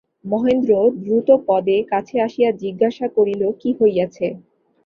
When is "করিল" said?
3.15-3.41